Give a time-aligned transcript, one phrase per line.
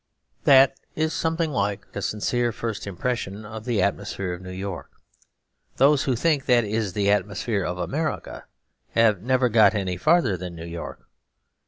[0.45, 4.89] That is something like a sincere first impression of the atmosphere of New York.
[5.77, 8.45] Those who think that is the atmosphere of America
[8.93, 11.03] have never got any farther than New York.